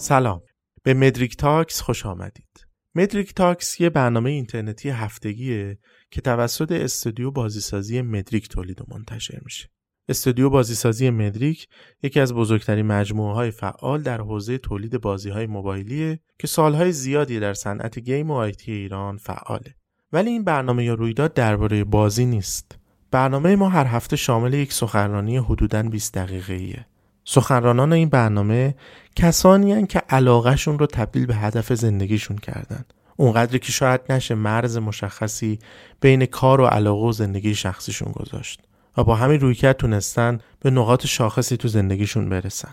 [0.00, 0.42] سلام.
[0.82, 2.66] به مدریک Talks خوش آمدید.
[2.94, 5.78] مدریک Talks یه برنامه اینترنتی هفتگیه
[6.10, 9.68] که توسط استودیو بازیسازی مدریک تولید و منتشر میشه.
[10.08, 11.68] استودیو بازیسازی مدریک
[12.02, 17.40] یکی از بزرگترین مجموعه های فعال در حوزه تولید بازی های موبایلیه که سالهای زیادی
[17.40, 19.74] در صنعت game و IT ایران فعاله.
[20.12, 22.78] ولی این برنامه یا رویداد درباره بازی نیست.
[23.10, 26.86] برنامه ما هر هفته شامل یک سخنرانی حدوداً 20 دقیقه ایه.
[27.24, 28.74] سخنرانان این برنامه
[29.16, 32.84] کسانی هن که علاقهشون رو تبدیل به هدف زندگیشون کردن.
[33.16, 35.58] اونقدری که شاید نشه مرز مشخصی
[36.00, 38.60] بین کار و علاقه و زندگی شخصیشون گذاشت
[38.96, 42.72] و با همین رویکرد تونستن به نقاط شاخصی تو زندگیشون برسن.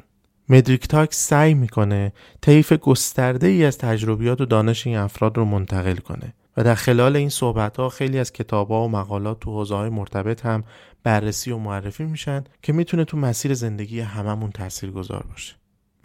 [0.49, 5.95] مدریک تاک سعی می‌کنه طیف گسترده ای از تجربیات و دانش این افراد رو منتقل
[5.95, 9.75] کنه و در خلال این صحبت ها خیلی از کتاب ها و مقالات تو حوزه
[9.75, 10.63] های مرتبط هم
[11.03, 15.55] بررسی و معرفی میشن که می‌تونه تو مسیر زندگی هممون تأثیر گذار باشه.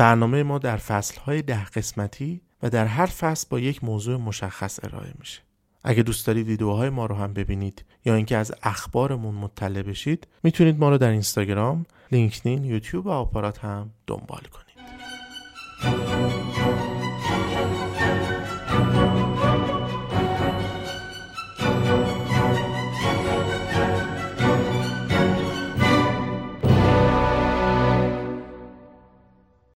[0.03, 4.81] برنامه ما در فصل های ده قسمتی و در هر فصل با یک موضوع مشخص
[4.83, 5.41] ارائه میشه.
[5.85, 10.79] اگه دوست دارید ویدیوهای ما رو هم ببینید یا اینکه از اخبارمون مطلع بشید می‌تونید
[10.79, 14.72] ما رو در اینستاگرام، لینکدین، یوتیوب و آپارات هم دنبال کنید.